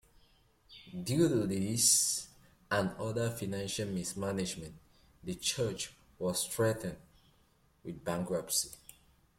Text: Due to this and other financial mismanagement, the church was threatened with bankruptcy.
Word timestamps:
Due 1.03 1.29
to 1.29 1.45
this 1.45 2.27
and 2.71 2.89
other 2.97 3.29
financial 3.29 3.85
mismanagement, 3.85 4.73
the 5.23 5.35
church 5.35 5.93
was 6.17 6.43
threatened 6.47 6.97
with 7.83 8.03
bankruptcy. 8.03 8.71